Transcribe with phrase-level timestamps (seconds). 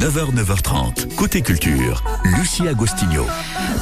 [0.00, 1.14] 9h, 9h30.
[1.14, 3.26] Côté culture, Lucie Agostinho.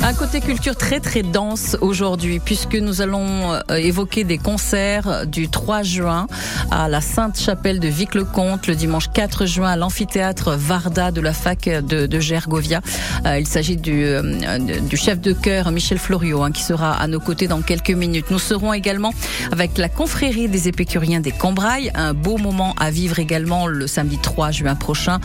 [0.03, 5.49] Un côté culture très très dense aujourd'hui puisque nous allons euh, évoquer des concerts du
[5.49, 6.27] 3 juin
[6.73, 11.69] à la Sainte-Chapelle de Vic-le-Comte, le dimanche 4 juin à l'amphithéâtre Varda de la fac
[11.69, 12.81] de, Gergovia.
[13.25, 17.07] Euh, il s'agit du, euh, du chef de chœur Michel Florio hein, qui sera à
[17.07, 18.27] nos côtés dans quelques minutes.
[18.31, 19.15] Nous serons également
[19.53, 24.19] avec la confrérie des épicuriens des Combrailles, un beau moment à vivre également le samedi
[24.21, 25.21] 3 juin prochain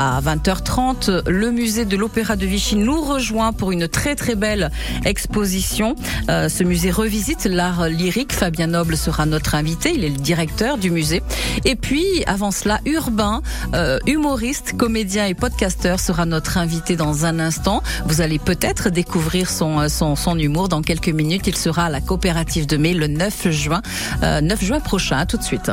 [0.00, 1.28] à 20h30.
[1.28, 4.70] Le musée de l'Opéra de Vichy nous rejoint pour une très très belle
[5.04, 5.94] exposition.
[6.30, 8.32] Euh, ce musée revisite l'art lyrique.
[8.32, 9.92] Fabien Noble sera notre invité.
[9.94, 11.22] Il est le directeur du musée.
[11.66, 13.42] Et puis, avant cela, Urbain,
[13.74, 17.82] euh, humoriste, comédien et podcasteur, sera notre invité dans un instant.
[18.06, 21.46] Vous allez peut-être découvrir son, son, son humour dans quelques minutes.
[21.46, 23.82] Il sera à la coopérative de mai le 9 juin,
[24.22, 25.18] 9 juin prochain.
[25.18, 25.70] À tout de suite.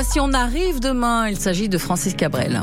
[0.00, 1.26] Voici On arrive demain.
[1.26, 2.62] Il s'agit de Francis Cabrel.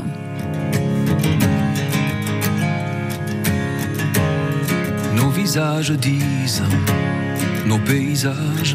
[5.14, 6.62] Nos visages disent,
[7.66, 8.74] nos paysages,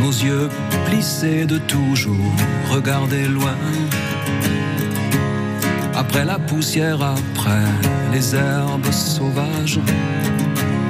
[0.00, 0.48] nos yeux
[0.86, 2.32] plissés de toujours
[2.70, 3.58] regarder loin.
[5.94, 7.68] Après la poussière, après
[8.10, 9.80] les herbes sauvages,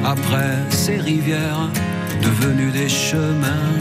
[0.05, 1.69] après ces rivières
[2.22, 3.75] devenues des chemins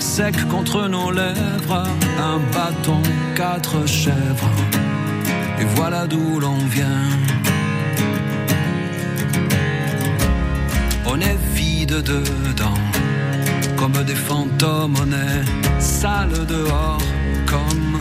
[0.00, 1.84] sec contre nos lèvres,
[2.18, 3.02] un bâton,
[3.34, 4.50] quatre chèvres,
[5.60, 7.08] et voilà d'où l'on vient.
[11.06, 12.80] On est vide dedans,
[13.76, 17.02] comme des fantômes, on est sale dehors,
[17.46, 17.98] comme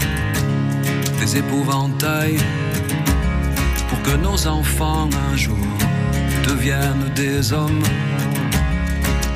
[1.19, 2.39] des épouvantails,
[3.89, 5.67] pour que nos enfants un jour
[6.47, 7.83] deviennent des hommes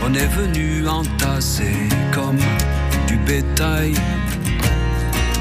[0.05, 1.73] on est venu entasser
[2.11, 2.39] comme
[3.07, 3.93] du bétail.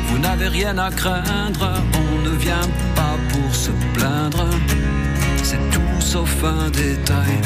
[0.09, 4.47] Vous n'avez rien à craindre, on ne vient pas pour se plaindre.
[5.43, 7.41] C'est tout sauf un détail.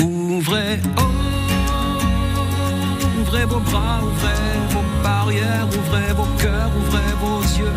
[0.00, 1.02] Ouvrez, oh,
[3.20, 7.74] ouvrez vos bras, ouvrez vos barrières, ouvrez vos cœurs, ouvrez vos yeux,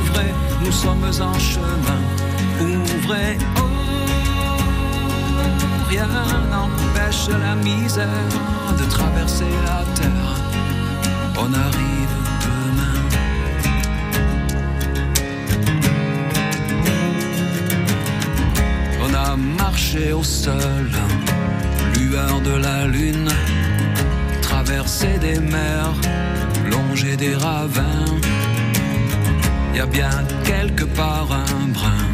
[0.00, 0.32] ouvrez,
[0.64, 2.00] nous sommes en chemin.
[2.60, 3.61] Ouvrez, oh,
[5.92, 6.08] rien
[6.50, 8.32] n'empêche la misère
[8.78, 10.34] de traverser la terre.
[11.44, 12.14] On arrive
[12.44, 12.98] demain.
[19.04, 20.90] On a marché au sol,
[21.96, 23.30] lueur de la lune,
[24.40, 25.94] traversé des mers,
[26.70, 28.06] longé des ravins.
[29.74, 30.14] Y a bien
[30.44, 32.04] quelque part un brin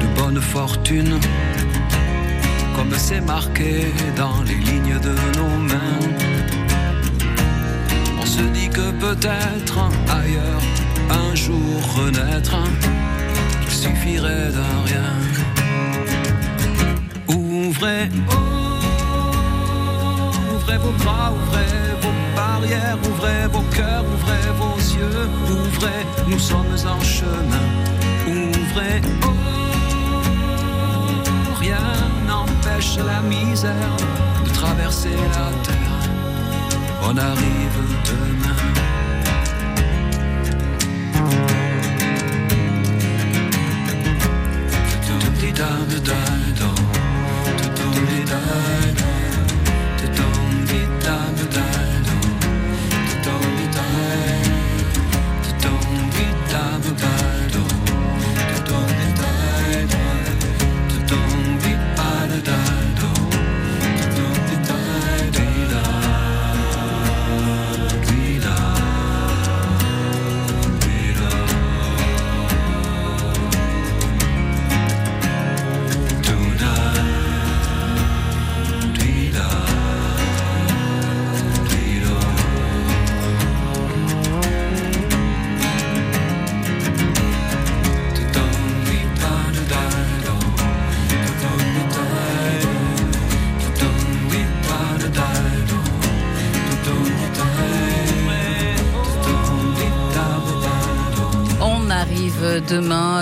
[0.00, 1.18] de bonne fortune
[2.96, 6.00] c'est marqué dans les lignes de nos mains.
[8.20, 9.78] On se dit que peut-être
[10.08, 10.62] ailleurs,
[11.10, 12.56] un jour renaître,
[13.66, 15.12] il suffirait d'un rien.
[17.28, 18.08] Ouvrez,
[20.54, 26.76] ouvrez vos bras, ouvrez vos barrières, ouvrez vos cœurs, ouvrez vos yeux, ouvrez, nous sommes
[26.86, 27.66] en chemin.
[28.26, 29.28] Ouvrez, oh,
[31.60, 32.13] rien
[33.06, 33.96] la misère
[34.44, 36.10] de traverser la terre.
[37.02, 38.54] On arrive demain.
[46.04, 47.03] demain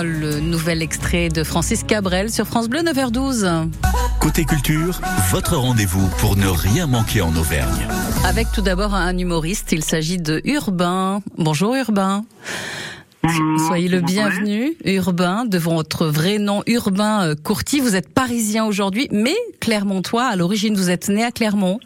[0.03, 3.69] le nouvel extrait de Francis Cabrel sur France Bleu 9h12.
[4.19, 4.99] Côté culture,
[5.31, 7.87] votre rendez-vous pour ne rien manquer en Auvergne.
[8.25, 11.21] Avec tout d'abord un humoriste, il s'agit de Urbain.
[11.37, 12.25] Bonjour Urbain.
[13.67, 17.79] Soyez le bienvenu, Urbain, devant votre vrai nom, Urbain euh, Courty.
[17.79, 20.25] Vous êtes parisien aujourd'hui, mais clermontois.
[20.25, 21.79] À l'origine, vous êtes né à Clermont.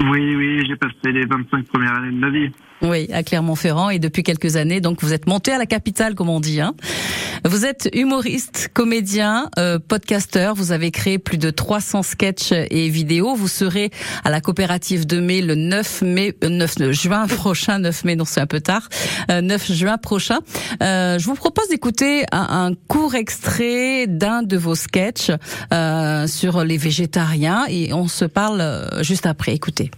[0.00, 2.50] Oui, oui, j'ai passé les 25 premières années de ma vie.
[2.82, 6.30] Oui, à Clermont-Ferrand et depuis quelques années, donc vous êtes monté à la capitale, comme
[6.30, 6.60] on dit.
[6.60, 6.74] Hein.
[7.44, 10.54] Vous êtes humoriste, comédien, euh, podcasteur.
[10.54, 13.34] Vous avez créé plus de 300 sketchs et vidéos.
[13.34, 13.90] Vous serez
[14.24, 17.78] à la coopérative de mai le 9 mai, 9 euh, juin prochain.
[17.80, 18.88] 9 mai, non c'est un peu tard.
[19.28, 20.38] 9 euh, juin prochain.
[20.82, 25.30] Euh, je vous propose d'écouter un, un, court extrait d'un de vos sketchs
[25.72, 29.54] euh, sur les végétariens et on se parle juste après.
[29.54, 29.90] Écoutez.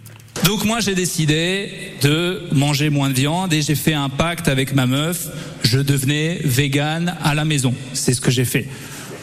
[0.44, 1.70] Donc moi j'ai décidé
[2.02, 5.28] de manger moins de viande et j'ai fait un pacte avec ma meuf.
[5.62, 7.74] Je devenais vegan à la maison.
[7.92, 8.66] C'est ce que j'ai fait.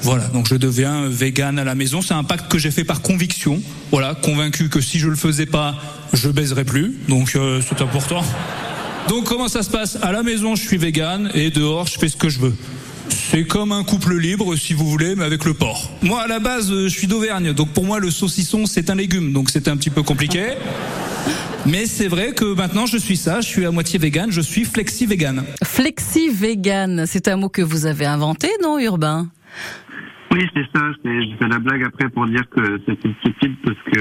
[0.01, 2.01] Voilà, donc je deviens vegan à la maison.
[2.01, 3.61] C'est un pacte que j'ai fait par conviction.
[3.91, 5.75] Voilà, convaincu que si je le faisais pas,
[6.13, 6.95] je baiserais plus.
[7.09, 8.23] Donc euh, c'est important.
[9.09, 9.97] Donc comment ça se passe?
[10.01, 12.55] À la maison, je suis vegan et dehors, je fais ce que je veux.
[13.09, 15.91] C'est comme un couple libre, si vous voulez, mais avec le porc.
[16.01, 19.33] Moi, à la base, je suis d'Auvergne, donc pour moi, le saucisson, c'est un légume,
[19.33, 20.53] donc c'était un petit peu compliqué.
[21.65, 24.63] Mais c'est vrai que maintenant je suis ça, je suis à moitié vegan, je suis
[24.63, 25.43] flexi vegan.
[25.63, 29.27] Flexi vegan, c'est un mot que vous avez inventé, non, Urbain?
[30.31, 30.81] Oui, c'est ça.
[31.03, 33.99] Fait la blague après pour dire que c'était stupide parce que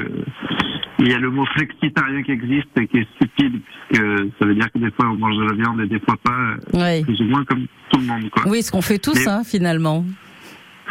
[0.98, 4.02] il y a le mot flexitarien qui existe et qui est stupide puisque
[4.38, 6.54] ça veut dire que des fois on mange de la viande et des fois pas.
[6.72, 7.02] Oui.
[7.04, 8.42] Plus ou moins comme tout le monde, quoi.
[8.46, 10.04] Oui, ce qu'on fait tous, hein, finalement.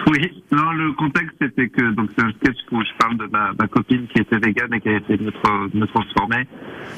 [0.07, 3.51] Oui, non, le contexte c'était que donc c'est un sketch où je parle de ma,
[3.59, 6.47] ma copine qui était végane et qui a essayé de me, tra- me transformer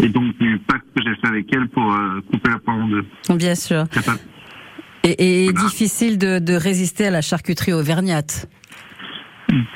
[0.03, 2.87] et donc du pacte que j'ai fait avec elle pour euh, couper la poire en
[2.89, 3.05] deux.
[3.35, 3.85] Bien sûr.
[3.91, 4.17] C'est pas-
[5.05, 8.49] Et, et difficile de, de résister à la charcuterie auvergnate.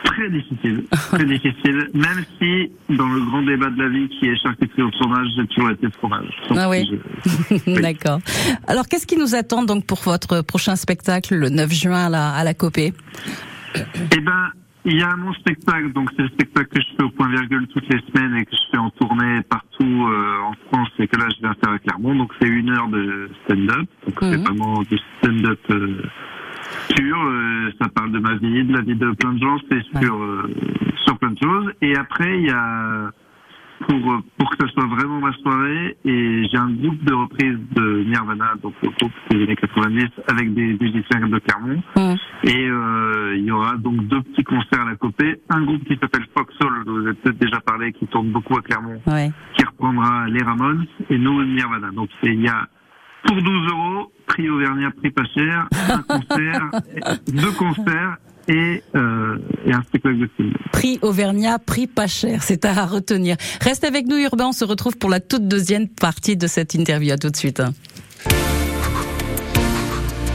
[0.03, 4.35] Très difficile, très difficile, même si dans le grand débat de la vie qui est
[4.35, 6.29] charcuterie au fromage, j'ai toujours été fromage.
[6.55, 6.87] Ah oui.
[6.91, 7.81] je- Oui.
[7.81, 8.19] D'accord.
[8.67, 12.29] Alors, qu'est-ce qui nous attend donc pour votre prochain spectacle le 9 juin à la,
[12.33, 12.93] à la Copée?
[13.75, 14.49] Eh ben,
[14.85, 17.65] il y a mon spectacle, donc c'est le spectacle que je fais au point virgule
[17.73, 21.17] toutes les semaines et que je fais en tournée partout euh, en France et que
[21.17, 22.15] là je viens faire à Clermont.
[22.15, 24.43] Donc c'est une heure de stand-up, donc c'est Mhm.
[24.43, 26.03] vraiment du stand-up euh,
[26.95, 27.17] pur.
[27.25, 30.15] euh, ça parle de ma vie, de la vie de plein de gens, c'est sur
[30.15, 30.49] euh,
[31.05, 31.71] sur plein de choses.
[31.81, 33.09] Et après il y a
[33.87, 37.57] pour euh, pour que ça soit vraiment ma soirée et j'ai un groupe de reprise
[37.75, 41.83] de Nirvana, donc le groupe des années 90 avec des musiciens de Clermont.
[42.43, 45.41] Et euh, il y aura donc deux petits concerts à la copée.
[45.49, 48.55] Un groupe qui s'appelle Fox Soul, dont vous avez peut-être déjà parlé, qui tourne beaucoup
[48.57, 49.31] à Clermont, Ouais.
[49.57, 51.91] qui reprendra les Ramones, et nous, Nirvana.
[51.91, 52.67] Donc il y a
[53.23, 56.69] pour 12 euros, prix Auvergnat, prix pas cher, un concert,
[57.27, 58.17] deux concerts
[58.47, 60.53] et, euh, et un spectacle de film.
[60.71, 63.37] Prix Auvergnat, prix pas cher, c'est à retenir.
[63.61, 67.13] Reste avec nous, Urbain, on se retrouve pour la toute deuxième partie de cette interview.
[67.13, 67.61] À tout de suite.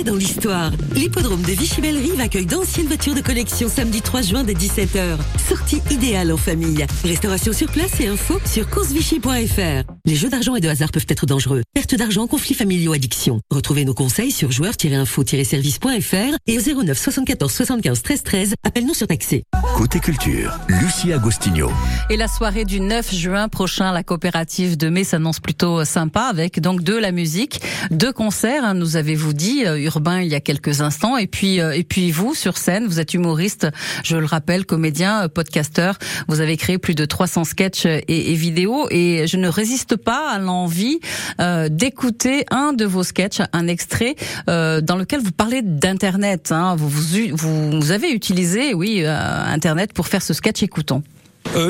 [0.00, 0.72] Dans l'histoire.
[0.94, 5.18] L'hippodrome de Vichy-Bellerive accueille d'anciennes voitures de collection samedi 3 juin dès 17h.
[5.48, 6.84] Sortie idéale en famille.
[7.04, 9.91] Restauration sur place et info sur coursevichy.fr.
[10.04, 11.62] Les jeux d'argent et de hasard peuvent être dangereux.
[11.74, 13.40] Perte d'argent, conflits familiaux, addiction.
[13.52, 18.54] Retrouvez nos conseils sur joueurs-info-service.fr et au 09 74 75 13 13.
[18.64, 19.44] Appelle-nous sur taxé.
[19.76, 21.70] Côté culture, Lucie Agostinho.
[22.10, 26.60] Et la soirée du 9 juin prochain, la coopérative de mai s'annonce plutôt sympa avec
[26.60, 27.60] donc de la musique,
[27.92, 31.60] deux concerts, hein, nous avez-vous dit, euh, Urbain il y a quelques instants, et puis
[31.60, 33.68] euh, et puis vous sur scène, vous êtes humoriste,
[34.02, 38.34] je le rappelle, comédien, euh, podcasteur, vous avez créé plus de 300 sketchs et, et
[38.34, 41.00] vidéos, et je ne résiste pas à l'envie
[41.40, 44.16] euh, d'écouter un de vos sketchs, un extrait
[44.48, 46.52] euh, dans lequel vous parlez d'internet.
[46.52, 50.62] Hein, vous, avez utilisé, oui, euh, internet pour faire ce sketch.
[50.62, 51.02] Écoutons.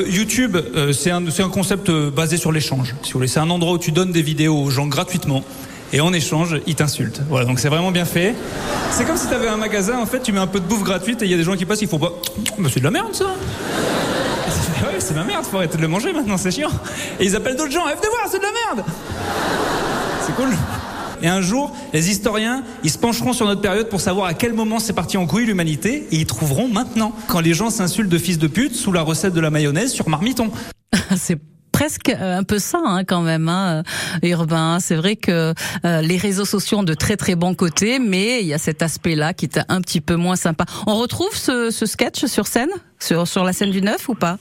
[0.07, 0.55] YouTube,
[0.93, 2.95] c'est un, concept basé sur l'échange.
[3.03, 5.43] Si vous voulez, c'est un endroit où tu donnes des vidéos aux gens gratuitement.
[5.91, 7.21] Et en échange, ils t'insultent.
[7.29, 8.33] Voilà, donc c'est vraiment bien fait.
[8.91, 10.83] C'est comme si tu avais un magasin, en fait, tu mets un peu de bouffe
[10.83, 12.13] gratuite et il y a des gens qui passent, ils font pas.
[12.57, 13.35] Mais c'est de la merde ça
[15.03, 16.69] c'est- de la merde, faut arrêter de le manger maintenant, c'est chiant.
[17.19, 18.85] Et ils appellent d'autres gens, Eh, venez voir, c'est de la merde
[20.25, 20.49] C'est cool.
[21.21, 24.51] Et un jour, les historiens, ils se pencheront sur notre période pour savoir à quel
[24.53, 28.17] moment c'est parti en couille l'humanité, et ils trouveront maintenant, quand les gens s'insultent de
[28.17, 30.51] fils de pute sous la recette de la mayonnaise sur marmiton.
[31.15, 31.39] C'est
[31.83, 33.83] presque un peu ça hein, quand même, hein,
[34.23, 34.79] urbain.
[34.79, 38.53] C'est vrai que les réseaux sociaux ont de très très bons côtés, mais il y
[38.53, 40.63] a cet aspect-là qui est un petit peu moins sympa.
[40.87, 42.69] On retrouve ce, ce sketch sur scène
[43.01, 44.37] sur, sur la scène du 9 ou pas?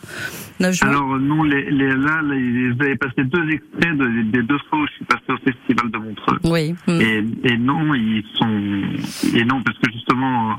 [0.82, 3.99] Alors non, les, les, là, vous avez passé deux extraits
[4.30, 6.38] des deux fois où je suis passé au festival de Montreux.
[6.44, 6.76] Oui.
[6.87, 7.00] Mm.
[7.00, 10.56] Et, et, non, ils sont et non parce que justement.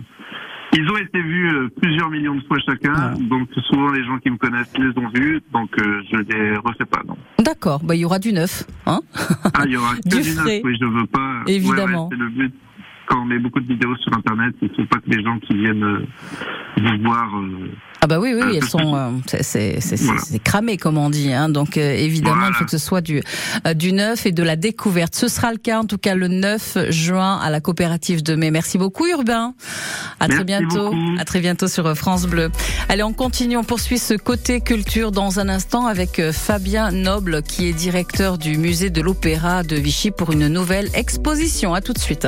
[0.75, 4.32] Ils ont été vus euh, plusieurs millions de fois chacun, donc souvent les gens qui
[4.32, 7.18] me connaissent les ont vus, donc euh, je les refais pas, non.
[7.39, 9.00] D'accord, bah il y aura du neuf, hein
[9.53, 11.44] Ah, il y aura que du, neuf, oui, je veux pas.
[11.48, 12.10] Évidemment.
[12.12, 12.53] c'est le but
[13.06, 15.38] quand on met beaucoup de vidéos sur Internet, il ne faut pas que les gens
[15.39, 16.06] qui viennent euh,
[16.77, 17.38] vous voir.
[17.38, 17.70] Euh,
[18.03, 18.95] ah bah oui, oui, elles sont,
[19.33, 21.31] euh, c'est cramé comme on dit.
[21.31, 21.48] Hein.
[21.48, 23.24] Donc évidemment, il faut que ce soit du
[23.75, 25.15] du neuf et de la découverte.
[25.15, 28.51] Ce sera le cas en tout cas le 9 juin à la coopérative de mai.
[28.51, 29.53] Merci beaucoup Urbain.
[30.19, 30.93] À très bientôt.
[31.17, 32.51] À très bientôt sur France Bleu.
[32.89, 37.69] Allez, on continue, on poursuit ce côté culture dans un instant avec Fabien Noble qui
[37.69, 41.74] est directeur du musée de l'Opéra de Vichy pour une nouvelle exposition.
[41.74, 42.27] À tout de suite.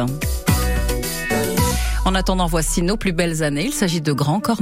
[2.06, 3.66] En attendant, voici nos plus belles années.
[3.66, 4.62] Il s'agit de Grand Corps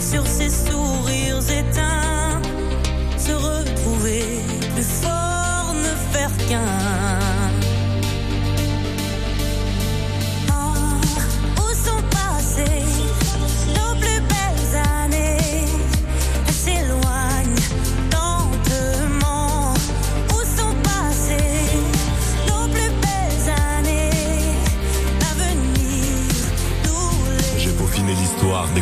[0.00, 0.97] sur ses sous.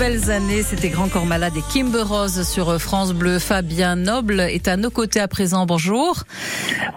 [0.00, 3.38] belles années, c'était Grand Corps Malade et Kimber Rose sur France Bleu.
[3.38, 5.66] Fabien Noble est à nos côtés à présent.
[5.66, 6.24] Bonjour.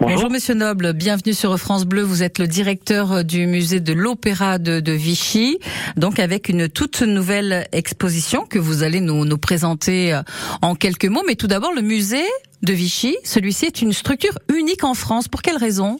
[0.00, 0.30] Bonjour.
[0.30, 2.00] Monsieur Noble, bienvenue sur France Bleu.
[2.00, 5.58] Vous êtes le directeur du musée de l'Opéra de, Vichy,
[5.98, 10.22] donc avec une toute nouvelle exposition que vous allez nous, nous présenter euh,
[10.62, 11.24] en quelques mots.
[11.26, 12.24] Mais tout d'abord, le musée
[12.62, 15.28] de Vichy, celui-ci est une structure unique en France.
[15.28, 15.98] Pour quelle raison?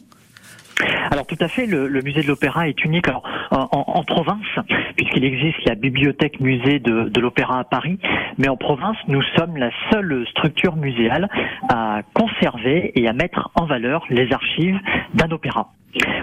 [1.11, 3.07] Alors tout à fait, le, musée de l'opéra est unique
[3.51, 4.45] en, province,
[4.95, 7.99] puisqu'il existe la bibliothèque musée de, de l'opéra à Paris,
[8.37, 11.29] mais en province, nous sommes la seule structure muséale
[11.69, 14.79] à conserver et à mettre en valeur les archives
[15.13, 15.69] d'un opéra.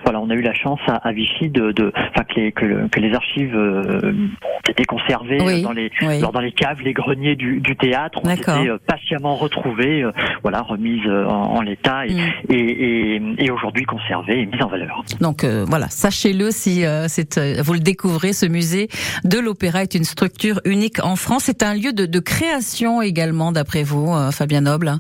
[0.05, 3.15] Voilà, on a eu la chance à, Vichy de, de enfin que les, que, les
[3.15, 8.21] archives euh, ont été conservées dans les dans les caves, les greniers du, du théâtre,
[8.25, 10.13] ont été euh, patiemment retrouvées, euh,
[10.43, 12.33] voilà, remises en, l'état et, mm.
[12.51, 15.05] et, et, aujourd'hui conservées et mises en valeur.
[15.21, 18.89] Donc voilà, sachez-le si vous le découvrez, ce musée
[19.25, 21.45] de l'opéra est une structure unique en France.
[21.45, 24.99] C'est un lieu de, de création également, d'après vous, Fabien Noble.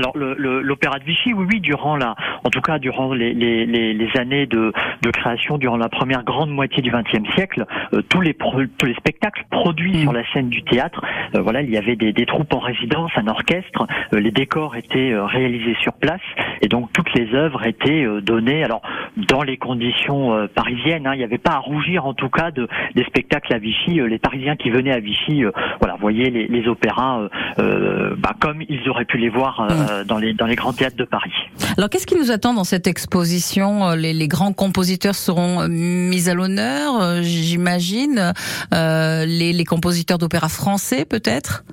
[0.00, 4.16] Alors l'opéra de Vichy, oui, oui, durant la, en tout cas durant les, les, les,
[4.16, 8.32] années de, de, création, durant la première grande moitié du XXe siècle, euh, tous les
[8.32, 10.02] tous les spectacles produits mm.
[10.02, 11.02] sur la scène du théâtre,
[11.34, 14.74] euh, voilà, il y avait des, des, troupes en résidence, un orchestre, euh, les décors
[14.74, 16.22] étaient réalisés sur place,
[16.62, 18.64] et donc toutes les œuvres étaient données.
[18.64, 18.80] Alors
[19.28, 22.66] dans les conditions parisiennes, hein, il n'y avait pas à rougir en tout cas de
[22.94, 24.00] des spectacles à Vichy.
[24.00, 25.44] les Parisiens qui venaient à Vichy,
[25.78, 27.28] voilà, voyaient les, les opéras
[27.58, 29.60] bah, comme ils auraient pu les voir.
[29.60, 29.89] Mm.
[29.90, 31.32] Euh, dans, les, grands théâtres de Paris.
[31.76, 36.28] Alors qu'est-ce qui nous attend dans cette exposition euh, les, grands compositeurs seront euh, mis
[36.28, 38.32] à l'honneur, j'imagine.
[38.72, 41.64] les compositeurs d'opéra français peut-être?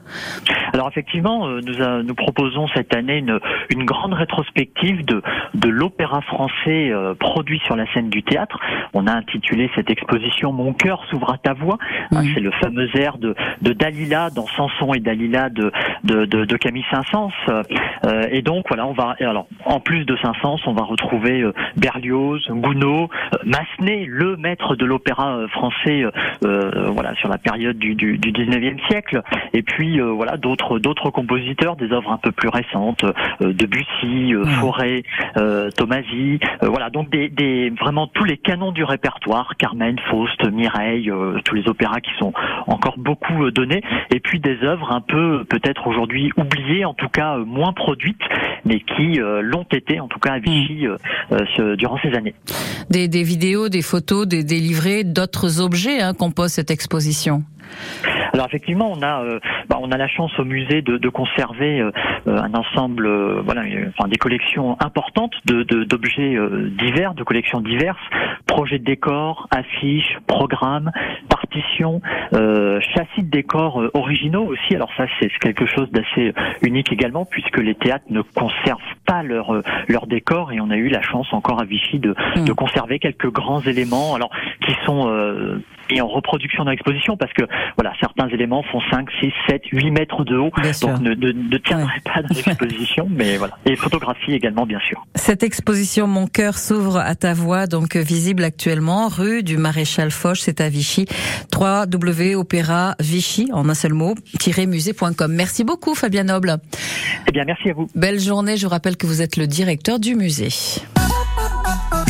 [0.77, 5.21] Alors effectivement, nous, nous proposons cette année une, une grande rétrospective de,
[5.55, 8.59] de l'opéra français produit sur la scène du théâtre.
[8.93, 11.77] On a intitulé cette exposition Mon cœur s'ouvre à ta voix.
[12.11, 15.71] Hein, c'est le fameux air de, de Dalila dans Samson et Dalila de,
[16.03, 17.31] de, de, de Camille Saint-Saëns.
[18.05, 21.53] Euh, et donc voilà, on va alors en plus de Saint-Saëns, on va retrouver euh,
[21.75, 26.03] Berlioz, Gounod, euh, Massenet, le maître de l'opéra français,
[26.41, 29.21] voilà sur la période du, du, du 19e siècle.
[29.53, 33.05] Et puis voilà d'autres d'autres compositeurs, des œuvres un peu plus récentes,
[33.39, 35.03] Debussy, Fauré,
[35.75, 41.11] Tomasi, voilà donc des, des vraiment tous les canons du répertoire, Carmen, Faust, Mireille,
[41.45, 42.33] tous les opéras qui sont
[42.67, 43.81] encore beaucoup donnés.
[44.11, 48.21] Et puis des œuvres un peu peut-être aujourd'hui oubliées, en tout cas moins produites,
[48.65, 50.97] mais qui euh, l'ont été, en tout cas à Vichy, euh,
[51.59, 52.35] euh, durant ces années.
[52.89, 57.43] Des, vidéos, des photos, des, des livrets, d'autres objets hein, composent cette exposition.
[58.33, 61.79] Alors effectivement, on a euh, bah, on a la chance au musée de, de conserver
[61.79, 61.91] euh,
[62.27, 63.07] euh, un ensemble,
[63.41, 66.37] voilà, enfin des collections importantes de d'objets
[66.77, 67.97] divers, de collections diverses,
[68.45, 70.91] projets de décors, affiches, programmes,
[71.29, 72.01] partitions,
[72.31, 74.75] châssis de décors originaux aussi.
[74.75, 79.61] Alors ça, c'est quelque chose d'assez unique également, puisque les théâtres ne conservent pas leur
[79.87, 82.45] leur décor et on a eu la chance encore à Vichy de, hmm.
[82.45, 85.07] de conserver quelques grands éléments, alors qui sont
[85.89, 87.43] et en reproduction dans l'exposition parce que
[87.77, 91.57] voilà certains éléments font 5, 6, 7, 8 mètres de haut donc ne, ne, ne
[91.57, 95.05] tiendraient pas dans l'exposition mais voilà et photographie également bien sûr.
[95.15, 100.37] Cette exposition Mon cœur s'ouvre à ta voix donc visible actuellement rue du Maréchal Foch
[100.39, 101.05] c'est à Vichy
[101.51, 104.15] 3W Opéra Vichy en un seul mot
[104.65, 105.33] musée.com.
[105.33, 106.57] Merci beaucoup Fabien Noble.
[107.27, 107.87] Eh bien merci à vous.
[107.95, 110.49] Belle journée, je rappelle que vous êtes le directeur du musée.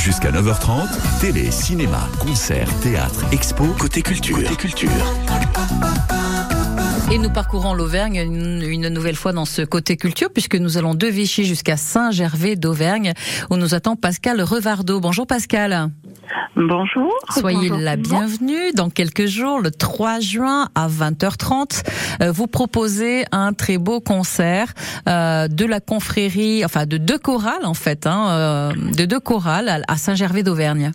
[0.07, 4.37] Jusqu'à 9h30, télé, cinéma, concert, théâtre, expo, côté culture.
[4.37, 4.89] Côté culture.
[7.11, 11.07] Et nous parcourons l'Auvergne une, nouvelle fois dans ce côté culture puisque nous allons de
[11.07, 13.11] Vichy jusqu'à Saint-Gervais d'Auvergne
[13.49, 15.01] où nous attend Pascal Revardo.
[15.01, 15.91] Bonjour Pascal.
[16.55, 17.13] Bonjour.
[17.29, 18.71] Soyez la bienvenue.
[18.75, 21.83] Dans quelques jours, le 3 juin à 20h30,
[22.21, 24.73] euh, vous proposez un très beau concert
[25.07, 29.83] euh, de la confrérie, enfin de deux chorales en fait, hein, euh, de deux chorales
[29.87, 30.91] à Saint-Gervais d'Auvergne.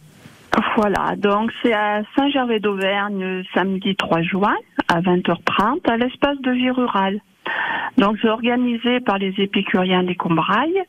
[0.76, 4.54] Voilà, donc c'est à Saint-Gervais d'Auvergne, samedi 3 juin
[4.88, 7.20] à 20h30, à l'espace de vie rurale.
[7.98, 10.82] Donc c'est organisé par les épicuriens des Combrailles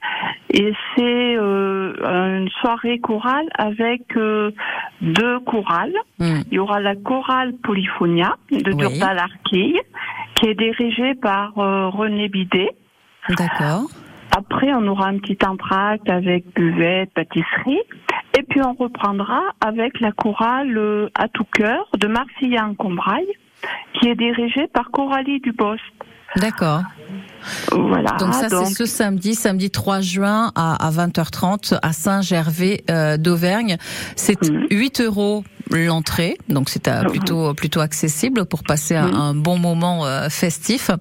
[0.50, 1.94] et c'est euh,
[2.38, 4.52] une soirée chorale avec euh,
[5.02, 5.94] deux chorales.
[6.20, 6.42] Hmm.
[6.50, 8.78] Il y aura la chorale Polyphonia de oui.
[8.78, 9.22] Durdal
[9.52, 9.76] qui
[10.44, 12.72] est dirigée par euh, René Bidet.
[13.30, 13.90] D'accord.
[14.36, 17.82] Après, on aura un petit entracte avec buvette, pâtisserie.
[18.38, 23.32] Et puis, on reprendra avec la chorale à tout cœur de Marcillan Combraille,
[23.94, 25.84] qui est dirigée par Coralie Dubost.
[26.38, 26.82] D'accord.
[27.72, 28.12] Voilà.
[28.20, 33.78] Donc ça, c'est ce samedi, samedi 3 juin à, 20h30 à Saint-Gervais euh, d'Auvergne.
[34.16, 34.38] C'est
[34.72, 35.06] 8 mhm.
[35.06, 40.92] euros l'entrée, donc c'est euh, plutôt plutôt accessible pour passer un, bon moment euh, festif.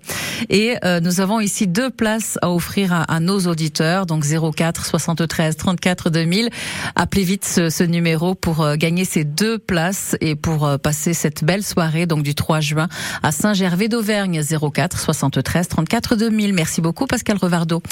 [0.49, 6.11] Et nous avons ici deux places à offrir à, nos auditeurs, donc 04 73 34
[6.11, 6.51] 2000.
[6.97, 11.63] Appelez vite ce, ce numéro pour gagner ces deux places et pour passer cette belle
[11.63, 12.89] soirée, donc du 3 juin
[13.23, 16.53] à Saint-Gervais d'Auvergne, 04 73 34 2000.
[16.55, 17.83] Merci beaucoup Pascal Revardo.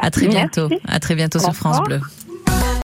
[0.00, 0.68] À très bientôt.
[0.86, 2.00] À très bientôt sur France Bleu.